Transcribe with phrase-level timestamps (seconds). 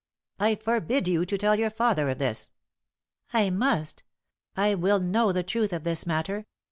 [0.39, 2.49] "I forbid you to tell your father of this."
[3.33, 4.01] "I must!
[4.57, 6.47] I will know the truth of this matter.